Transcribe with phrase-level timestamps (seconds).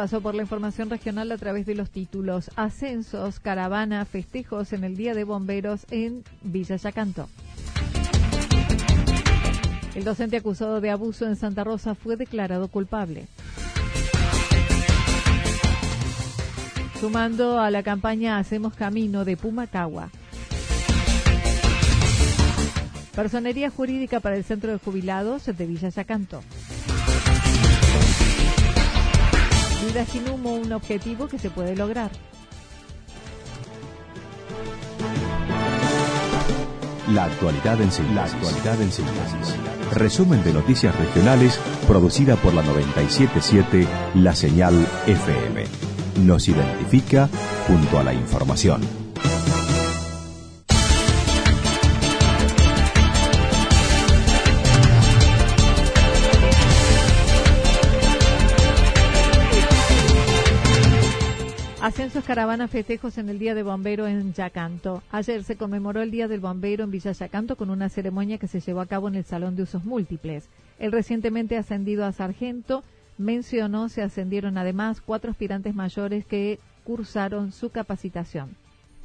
[0.00, 4.96] Pasó por la información regional a través de los títulos Ascensos, Caravana, Festejos en el
[4.96, 7.28] Día de Bomberos en Villa Yacanto.
[9.94, 13.26] El docente acusado de abuso en Santa Rosa fue declarado culpable.
[16.98, 20.08] Sumando a la campaña Hacemos Camino de Pumacagua.
[23.14, 26.40] Personería jurídica para el Centro de Jubilados de Villa Yacanto.
[29.90, 32.12] Vida sin humo, un objetivo que se puede lograr.
[37.08, 38.14] La actualidad en síntesis.
[38.14, 45.64] La en Resumen de noticias regionales producida por la 977 La Señal FM.
[46.24, 47.28] Nos identifica
[47.66, 48.99] junto a la información.
[62.26, 65.02] Caravanas, festejos en el Día de Bombero en Yacanto.
[65.10, 68.60] Ayer se conmemoró el Día del Bombero en Villa Yacanto con una ceremonia que se
[68.60, 70.48] llevó a cabo en el Salón de Usos Múltiples.
[70.78, 72.84] El recientemente ascendido a sargento
[73.18, 78.56] mencionó se ascendieron además cuatro aspirantes mayores que cursaron su capacitación.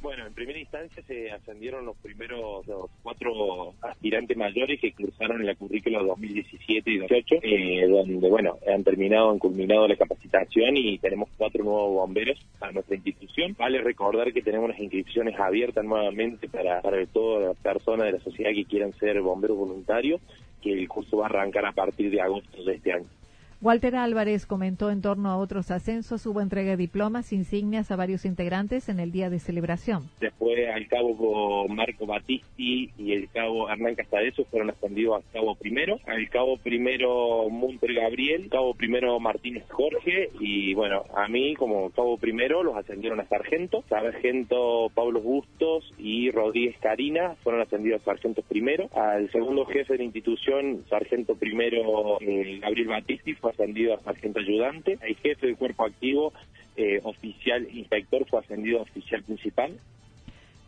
[0.06, 2.64] Bueno, en primera instancia se ascendieron los primeros
[3.02, 8.84] cuatro aspirantes mayores que cursaron en la currícula 2017 y 2018, eh, donde, bueno, han
[8.84, 13.56] terminado, han culminado la capacitación y tenemos cuatro nuevos bomberos a nuestra institución.
[13.58, 18.20] Vale recordar que tenemos las inscripciones abiertas nuevamente para, para todas las personas de la
[18.20, 20.20] sociedad que quieran ser bomberos voluntarios,
[20.62, 23.08] que el curso va a arrancar a partir de agosto de este año.
[23.62, 28.26] Walter Álvarez comentó en torno a otros ascensos, hubo entrega de diplomas, insignias a varios
[28.26, 30.10] integrantes en el día de celebración.
[30.20, 35.98] Después al cabo Marco Batisti y el cabo Hernán Castadeso fueron ascendidos al cabo primero,
[36.06, 42.18] al cabo primero Munter Gabriel, cabo primero Martínez Jorge y bueno, a mí como cabo
[42.18, 48.42] primero los ascendieron a sargento, sargento Pablo Bustos y Rodríguez Karina fueron ascendidos a sargento
[48.42, 54.00] primero, al segundo jefe de la institución, sargento primero eh, Gabriel Batisti fue ascendido a
[54.00, 56.32] sargento ayudante, el jefe del cuerpo activo,
[56.76, 59.78] eh, oficial inspector, fue ascendido a oficial principal.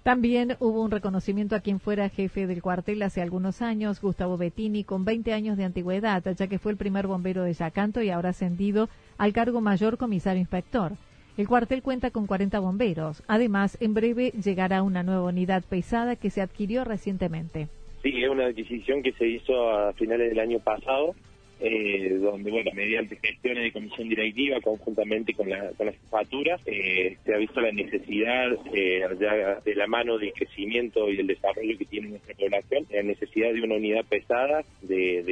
[0.04, 4.84] También hubo un reconocimiento a quien fuera jefe del cuartel hace algunos años, Gustavo Bettini,
[4.84, 8.30] con 20 años de antigüedad, ya que fue el primer bombero de Yacanto y ahora
[8.30, 10.92] ascendido al cargo mayor comisario inspector.
[11.36, 13.22] El cuartel cuenta con 40 bomberos.
[13.26, 17.68] Además, en breve llegará una nueva unidad pesada que se adquirió recientemente.
[18.02, 21.14] Sí, es una adquisición que se hizo a finales del año pasado
[21.60, 27.16] eh, donde, bueno, mediante gestiones de comisión directiva, conjuntamente con, la, con las facturas, eh,
[27.24, 29.04] se ha visto la necesidad, eh,
[29.64, 33.62] de la mano del crecimiento y del desarrollo que tiene nuestra población, la necesidad de
[33.62, 35.22] una unidad pesada de,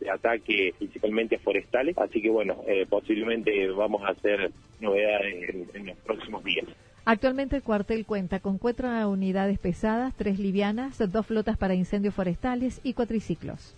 [0.00, 1.96] de, ataque principalmente a forestales.
[1.98, 6.66] Así que, bueno, eh, posiblemente vamos a hacer novedades en, en los próximos días.
[7.04, 12.80] Actualmente el cuartel cuenta con cuatro unidades pesadas, tres livianas, dos flotas para incendios forestales
[12.84, 13.74] y cuatriciclos.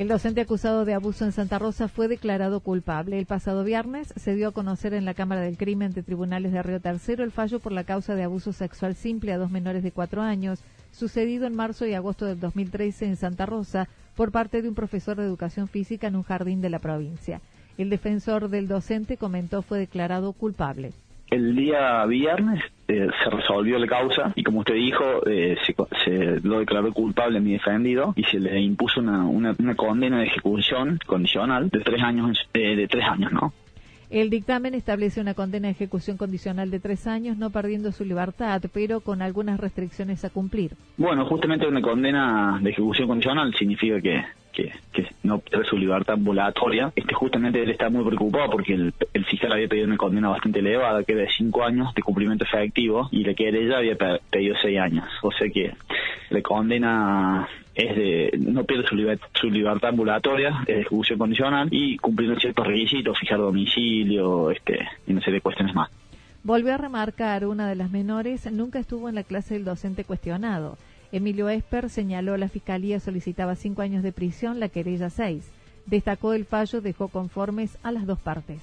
[0.00, 3.18] El docente acusado de abuso en Santa Rosa fue declarado culpable.
[3.18, 6.62] El pasado viernes se dio a conocer en la Cámara del Crimen de Tribunales de
[6.62, 9.92] Río Tercero el fallo por la causa de abuso sexual simple a dos menores de
[9.92, 10.60] cuatro años,
[10.90, 15.18] sucedido en marzo y agosto del 2013 en Santa Rosa por parte de un profesor
[15.18, 17.42] de educación física en un jardín de la provincia.
[17.76, 20.94] El defensor del docente comentó fue declarado culpable
[21.30, 25.56] El día viernes eh, se resolvió la causa y como usted dijo, eh,
[26.04, 30.26] se, lo declaró culpable a mi defendido y se le impuso una, una, condena de
[30.26, 33.52] ejecución condicional de tres años, eh, de tres años, ¿no?
[34.10, 38.60] El dictamen establece una condena de ejecución condicional de tres años, no perdiendo su libertad,
[38.72, 40.72] pero con algunas restricciones a cumplir.
[40.96, 44.72] Bueno, justamente una condena de ejecución condicional significa que que,
[45.22, 46.92] no pierde su libertad ambulatoria.
[46.94, 48.92] Este, justamente él está muy preocupado porque el,
[49.24, 53.08] fiscal había pedido una condena bastante elevada, que era de cinco años de cumplimiento efectivo,
[53.10, 55.06] y la que ella había pedido seis años.
[55.22, 55.72] O sea que
[56.30, 58.96] la condena es de no pierde su,
[59.34, 65.12] su libertad ambulatoria, es de ejecución condicional y cumpliendo ciertos requisitos, fijar domicilio este, y
[65.12, 65.90] una serie de cuestiones más.
[66.42, 70.78] Volvió a remarcar una de las menores, nunca estuvo en la clase del docente cuestionado.
[71.12, 75.44] Emilio Esper señaló la Fiscalía solicitaba cinco años de prisión, la querella seis.
[75.86, 78.60] Destacó el fallo, dejó conformes a las dos partes.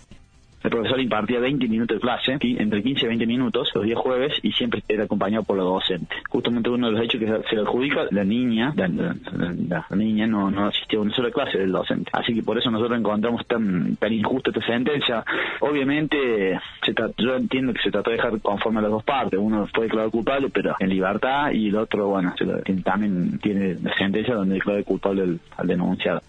[0.68, 4.34] El profesor impartía 20 minutos de clase, entre 15 y 20 minutos, los días jueves,
[4.44, 6.14] y siempre era acompañado por la docente.
[6.28, 10.66] Justamente uno de los hechos que se le adjudica, la niña, la, niña no, no
[10.66, 12.12] asistió a una sola clase del docente.
[12.12, 15.24] Así que por eso nosotros encontramos tan, tan injusta esta sentencia.
[15.62, 19.40] Obviamente, se yo entiendo que se trató de dejar conforme a las dos partes.
[19.42, 22.36] Uno fue declarado culpable, pero en libertad, y el otro, bueno,
[22.84, 26.22] también tiene sentencia donde declaró culpable al denunciado.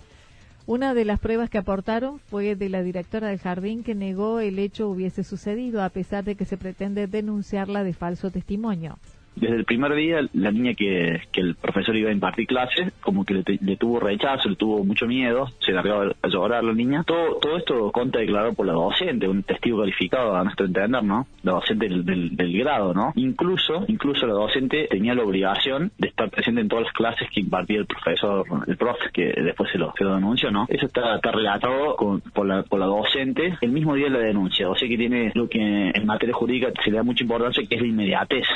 [0.69, 4.59] Una de las pruebas que aportaron fue de la directora del jardín que negó el
[4.59, 8.99] hecho hubiese sucedido a pesar de que se pretende denunciarla de falso testimonio
[9.39, 13.35] desde el primer día la niña que, el profesor iba a impartir clases, como que
[13.35, 17.05] le, tuvo rechazo, le tuvo mucho miedo, se largaba a llorar la niña.
[17.05, 21.27] Todo, todo esto conta declarado por la docente, un testigo calificado a nuestro entender, ¿no?
[21.43, 23.13] La docente del, grado, ¿no?
[23.15, 27.41] Incluso, incluso la docente tenía la obligación de estar presente en todas las clases que
[27.41, 30.67] impartía el profesor, el profe, que después se lo, se denunció, ¿no?
[30.69, 31.97] Eso está, está relatado
[32.35, 35.31] por, la, por la docente el mismo día de la denuncia, o sea que tiene
[35.35, 38.47] lo que en materia jurídica se le da mucha importancia, que es la inmediatez.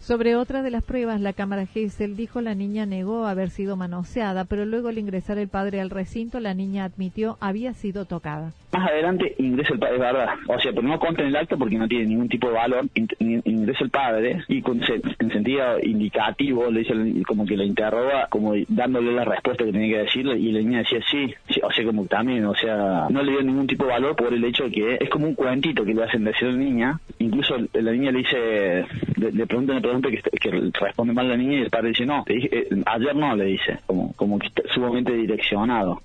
[0.00, 4.46] Sobre otra de las pruebas, la Cámara Gesell dijo la niña negó haber sido manoseada,
[4.46, 8.52] pero luego al ingresar el padre al recinto, la niña admitió había sido tocada.
[8.72, 10.28] Más adelante ingresa el padre, es verdad.
[10.48, 12.86] O sea, pero no consta en el acto porque no tiene ningún tipo de valor.
[12.94, 16.94] Ingresa el padre y con, en sentido indicativo le dice
[17.26, 20.78] como que la interroga, como dándole la respuesta que tenía que decirle y la niña
[20.78, 24.16] decía sí, o sea, como también, o sea, no le dio ningún tipo de valor
[24.16, 26.56] por el hecho de que es como un cuentito que le hacen decir a la
[26.56, 27.00] niña.
[27.18, 28.86] Incluso la niña le dice,
[29.20, 30.50] le, le pregunta una pregunta que,
[30.80, 34.12] responde mal la niña y el padre dice no, eh, ayer no, le dice, como,
[34.14, 36.00] como que está sumamente direccionado.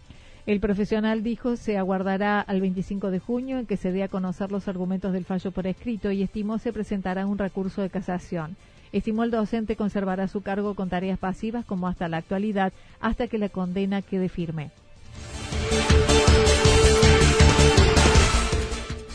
[0.46, 4.52] El profesional dijo se aguardará al 25 de junio en que se dé a conocer
[4.52, 8.56] los argumentos del fallo por escrito y estimó se presentará un recurso de casación.
[8.92, 13.40] Estimó el docente conservará su cargo con tareas pasivas como hasta la actualidad, hasta que
[13.40, 14.70] la condena quede firme.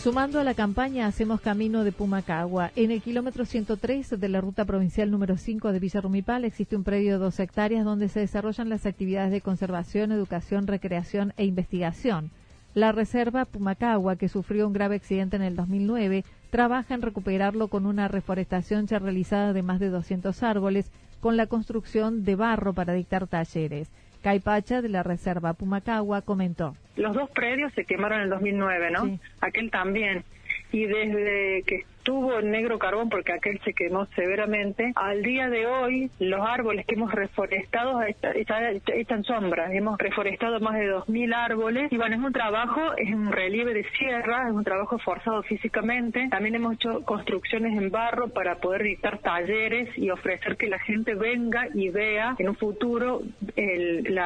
[0.03, 2.71] Sumando a la campaña, hacemos camino de Pumacagua.
[2.75, 6.85] En el kilómetro 103 de la ruta provincial número 5 de Villa Rumipal existe un
[6.85, 12.31] predio de dos hectáreas donde se desarrollan las actividades de conservación, educación, recreación e investigación.
[12.73, 17.85] La reserva Pumacagua, que sufrió un grave accidente en el 2009, trabaja en recuperarlo con
[17.85, 22.95] una reforestación ya realizada de más de 200 árboles, con la construcción de barro para
[22.95, 23.91] dictar talleres.
[24.23, 26.77] Caipacha de la Reserva Pumacagua comentó.
[26.97, 29.19] Los dos predios se quemaron en el 2009, ¿no?
[29.41, 30.25] Aquel también.
[30.73, 34.93] Y desde que tuvo el negro carbón porque aquel se quemó severamente.
[34.97, 39.73] Al día de hoy, los árboles que hemos reforestado están sombra.
[39.73, 43.85] Hemos reforestado más de 2.000 árboles y bueno, es un trabajo, es un relieve de
[43.99, 46.29] sierra, es un trabajo forzado físicamente.
[46.31, 51.15] También hemos hecho construcciones en barro para poder dictar talleres y ofrecer que la gente
[51.15, 53.23] venga y vea en un futuro
[53.57, 54.19] el,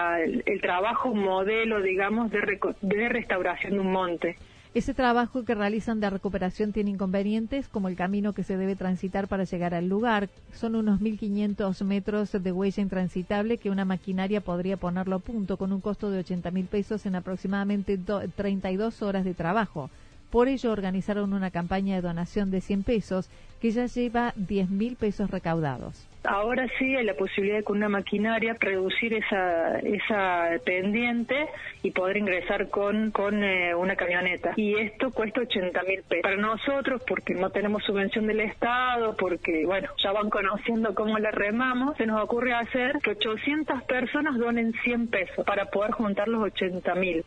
[0.47, 4.37] el trabajo modelo, digamos, de, de restauración de un monte.
[4.75, 9.28] Ese trabajo que realizan de recuperación tiene inconvenientes, como el camino que se debe transitar
[9.28, 10.28] para llegar al lugar.
[10.52, 15.73] Son unos 1.500 metros de huella intransitable que una maquinaria podría ponerlo a punto con
[15.73, 17.97] un costo de 80 mil pesos en aproximadamente
[18.35, 19.90] 32 horas de trabajo.
[20.35, 24.97] Por ello organizaron una campaña de donación de 100 pesos que ya lleva 10 mil
[24.97, 26.09] pesos recaudados.
[26.25, 31.37] Ahora sí hay la posibilidad de con una maquinaria reducir esa, esa pendiente
[31.85, 34.55] y poder ingresar con, con eh, una camioneta.
[34.57, 36.23] Y esto cuesta 80 mil pesos.
[36.25, 41.31] Para nosotros, porque no tenemos subvención del Estado, porque, bueno, ya van conociendo cómo la
[41.31, 46.43] remamos, se nos ocurre hacer que 800 personas donen 100 pesos para poder juntar los
[46.43, 47.25] 80 mil.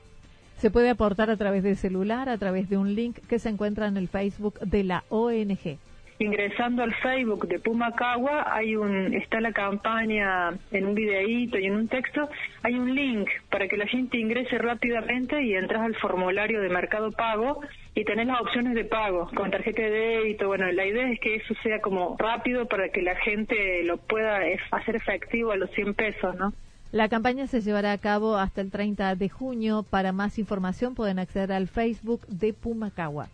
[0.57, 3.87] Se puede aportar a través del celular, a través de un link que se encuentra
[3.87, 5.77] en el Facebook de la ONG.
[6.19, 11.75] Ingresando al Facebook de Pumacagua, hay un, está la campaña en un videíto y en
[11.75, 12.27] un texto,
[12.63, 17.11] hay un link para que la gente ingrese rápidamente y entras al formulario de Mercado
[17.11, 17.61] Pago
[17.93, 20.47] y tenés las opciones de pago con tarjeta de débito.
[20.47, 24.39] Bueno, la idea es que eso sea como rápido para que la gente lo pueda
[24.71, 26.51] hacer efectivo a los 100 pesos, ¿no?
[26.97, 29.85] La campaña se llevará a cabo hasta el 30 de junio.
[29.87, 33.27] Para más información pueden acceder al Facebook de Pumacagua.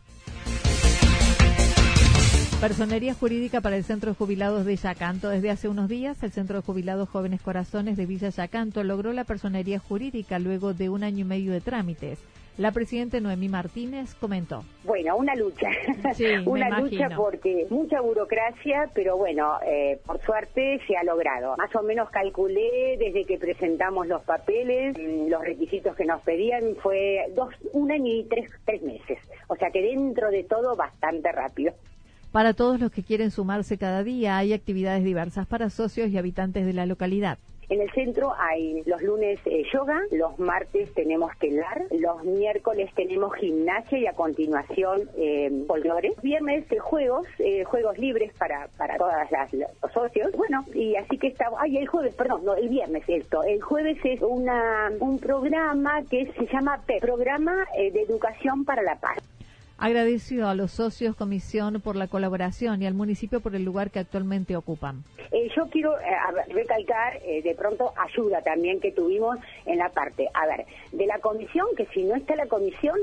[2.60, 5.29] Personería jurídica para el Centro de Jubilados de Yacanto.
[5.29, 9.24] Desde hace unos días, el Centro de Jubilados Jóvenes Corazones de Villa Yacanto logró la
[9.24, 12.20] personería jurídica luego de un año y medio de trámites.
[12.57, 14.63] La presidenta Noemí Martínez comentó.
[14.83, 15.69] Bueno, una lucha,
[16.45, 21.55] una lucha porque mucha burocracia, pero bueno, eh, por suerte se ha logrado.
[21.57, 26.75] Más o menos calculé desde que presentamos los papeles, mm, los requisitos que nos pedían
[26.81, 29.17] fue dos, un año y tres, tres meses.
[29.48, 31.74] O sea que dentro de todo bastante rápido.
[32.31, 36.65] Para todos los que quieren sumarse cada día, hay actividades diversas para socios y habitantes
[36.65, 37.39] de la localidad.
[37.70, 43.34] En el centro hay los lunes eh, yoga, los martes tenemos telar, los miércoles tenemos
[43.36, 46.13] gimnasia y a continuación eh, folclore.
[46.22, 50.32] Viernes eh, juegos, eh, juegos libres para, para todas las los socios.
[50.34, 53.43] Bueno, y así que está, ay, el jueves, perdón, no, el viernes esto.
[53.43, 58.96] El jueves es una un programa que se llama PEP, Programa de Educación para la
[58.96, 59.17] Paz.
[59.84, 64.00] Agradeció a los socios comisión por la colaboración y al municipio por el lugar que
[64.00, 65.04] actualmente ocupan.
[65.30, 66.06] Eh, yo quiero eh,
[66.54, 71.20] recalcar eh, de pronto ayuda también que tuvimos en la parte, a ver, de la
[71.20, 72.98] comisión, que si no está la comisión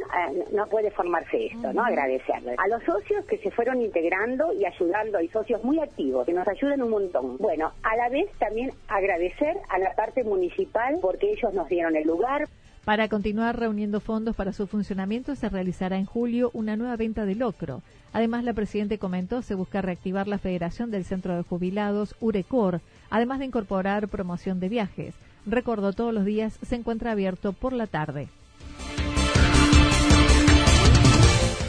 [0.52, 1.84] no puede formarse esto, ¿no?
[1.84, 2.54] Agradecerle.
[2.56, 6.48] A los socios que se fueron integrando y ayudando, hay socios muy activos que nos
[6.48, 7.36] ayudan un montón.
[7.36, 12.06] Bueno, a la vez también agradecer a la parte municipal porque ellos nos dieron el
[12.06, 12.48] lugar.
[12.84, 17.34] Para continuar reuniendo fondos para su funcionamiento, se realizará en julio una nueva venta de
[17.34, 17.82] locro.
[18.12, 23.38] Además, la Presidenta comentó se busca reactivar la Federación del Centro de Jubilados, URECOR, además
[23.38, 25.14] de incorporar promoción de viajes.
[25.46, 28.28] Recordó todos los días se encuentra abierto por la tarde.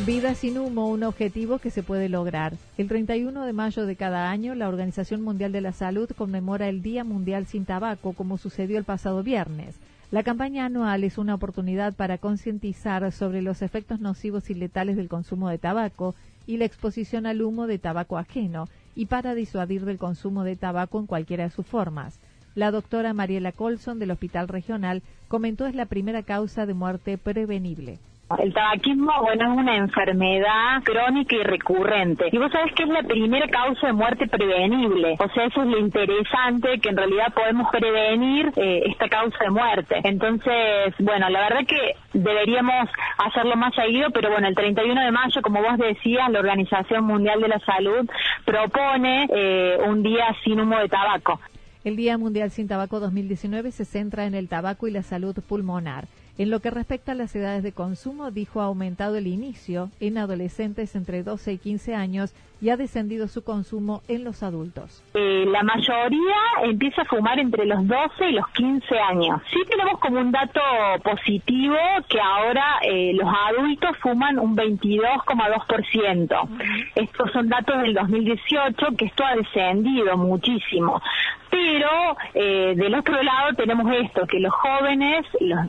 [0.05, 2.53] Vida sin humo, un objetivo que se puede lograr.
[2.77, 6.81] El 31 de mayo de cada año, la Organización Mundial de la Salud conmemora el
[6.81, 9.75] Día Mundial sin Tabaco, como sucedió el pasado viernes.
[10.11, 15.07] La campaña anual es una oportunidad para concientizar sobre los efectos nocivos y letales del
[15.07, 16.15] consumo de tabaco
[16.45, 20.99] y la exposición al humo de tabaco ajeno y para disuadir del consumo de tabaco
[20.99, 22.19] en cualquiera de sus formas.
[22.55, 27.97] La doctora Mariela Colson del Hospital Regional comentó es la primera causa de muerte prevenible.
[28.39, 32.29] El tabaquismo, bueno, es una enfermedad crónica y recurrente.
[32.31, 35.15] Y vos sabés que es la primera causa de muerte prevenible.
[35.19, 39.49] O sea, eso es lo interesante, que en realidad podemos prevenir eh, esta causa de
[39.49, 40.01] muerte.
[40.03, 45.41] Entonces, bueno, la verdad que deberíamos hacerlo más seguido, pero bueno, el 31 de mayo,
[45.41, 48.09] como vos decías, la Organización Mundial de la Salud
[48.45, 51.39] propone eh, un día sin humo de tabaco.
[51.83, 56.07] El Día Mundial sin Tabaco 2019 se centra en el tabaco y la salud pulmonar.
[56.37, 60.17] En lo que respecta a las edades de consumo, dijo ha aumentado el inicio en
[60.17, 65.03] adolescentes entre 12 y 15 años y ha descendido su consumo en los adultos.
[65.15, 69.41] Eh, la mayoría empieza a fumar entre los 12 y los 15 años.
[69.51, 70.61] Sí tenemos como un dato
[71.03, 71.75] positivo
[72.07, 76.47] que ahora eh, los adultos fuman un 22,2%.
[76.95, 81.01] Estos son datos del 2018, que esto ha descendido muchísimo.
[81.49, 85.59] Pero eh, del otro lado tenemos esto, que los jóvenes, los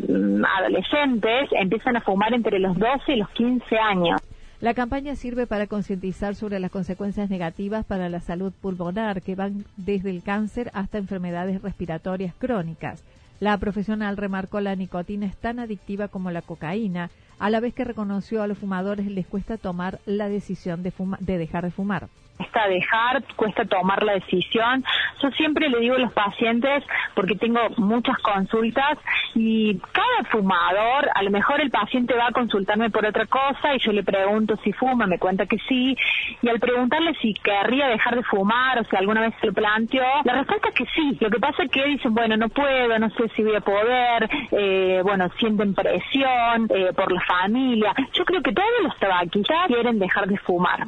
[0.58, 4.20] adolescentes empiezan a fumar entre los 12 y los 15 años.
[4.60, 9.64] La campaña sirve para concientizar sobre las consecuencias negativas para la salud pulmonar que van
[9.76, 13.04] desde el cáncer hasta enfermedades respiratorias crónicas.
[13.40, 17.82] La profesional remarcó la nicotina es tan adictiva como la cocaína, a la vez que
[17.82, 22.68] reconoció a los fumadores les cuesta tomar la decisión de, de dejar de fumar cuesta
[22.68, 24.84] dejar, cuesta tomar la decisión.
[25.22, 26.84] Yo siempre le digo a los pacientes,
[27.14, 28.98] porque tengo muchas consultas,
[29.34, 33.78] y cada fumador, a lo mejor el paciente va a consultarme por otra cosa y
[33.78, 35.96] yo le pregunto si fuma, me cuenta que sí,
[36.42, 40.04] y al preguntarle si querría dejar de fumar o si alguna vez se lo planteó,
[40.24, 41.16] la respuesta es que sí.
[41.20, 44.28] Lo que pasa es que dicen, bueno, no puedo, no sé si voy a poder,
[44.52, 47.94] eh, bueno, sienten presión eh, por la familia.
[48.12, 50.86] Yo creo que todos los tabaquistas quieren dejar de fumar.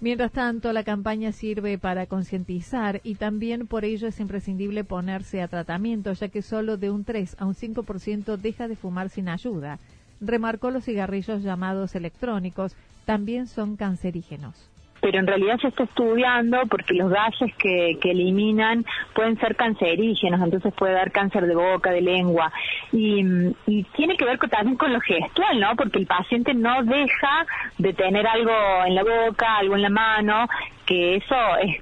[0.00, 5.48] Mientras tanto, la campaña sirve para concientizar y también por ello es imprescindible ponerse a
[5.48, 9.78] tratamiento, ya que solo de un 3 a un 5% deja de fumar sin ayuda.
[10.20, 12.76] Remarcó los cigarrillos llamados electrónicos
[13.06, 14.70] también son cancerígenos
[15.06, 18.84] pero en realidad se está estudiando porque los gases que, que eliminan
[19.14, 22.52] pueden ser cancerígenos, entonces puede dar cáncer de boca, de lengua,
[22.90, 23.24] y,
[23.68, 25.76] y tiene que ver también con lo gestual, ¿no?
[25.76, 27.46] Porque el paciente no deja
[27.78, 28.50] de tener algo
[28.84, 30.48] en la boca, algo en la mano,
[30.84, 31.36] que eso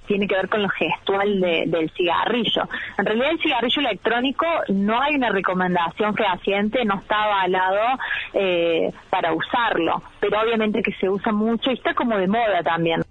[0.07, 2.69] tiene que ver con lo gestual del cigarrillo.
[2.99, 7.99] En realidad el cigarrillo electrónico no hay una recomendación fehaciente, no está avalado
[8.35, 13.03] eh, para usarlo, pero obviamente que se usa mucho y está como de moda también.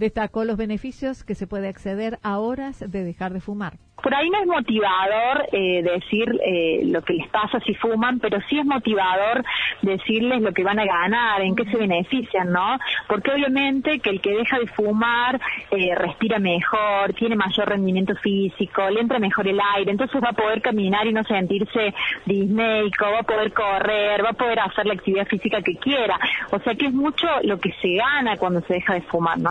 [0.00, 3.74] Destacó los beneficios que se puede acceder a horas de dejar de fumar.
[4.02, 8.40] Por ahí no es motivador eh, decir eh, lo que les pasa si fuman, pero
[8.48, 9.44] sí es motivador
[9.82, 12.78] decirles lo que van a ganar, en qué se benefician, ¿no?
[13.08, 15.38] Porque obviamente que el que deja de fumar
[15.70, 20.32] eh, respira mejor, tiene mayor rendimiento físico, le entra mejor el aire, entonces va a
[20.32, 21.92] poder caminar y no sentirse
[22.24, 26.18] disneico, va a poder correr, va a poder hacer la actividad física que quiera.
[26.52, 29.50] O sea que es mucho lo que se gana cuando se deja de fumar, ¿no?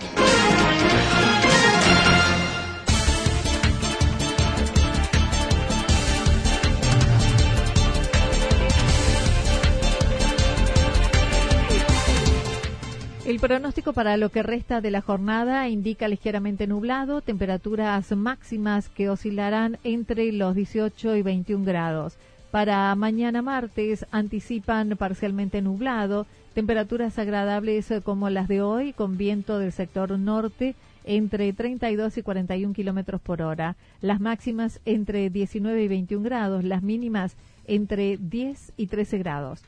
[13.31, 19.09] El pronóstico para lo que resta de la jornada indica ligeramente nublado, temperaturas máximas que
[19.09, 22.17] oscilarán entre los 18 y 21 grados.
[22.51, 29.71] Para mañana martes anticipan parcialmente nublado, temperaturas agradables como las de hoy, con viento del
[29.71, 33.77] sector norte entre 32 y 41 kilómetros por hora.
[34.01, 39.61] Las máximas entre 19 y 21 grados, las mínimas entre 10 y 13 grados.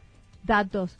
[0.43, 0.99] Datos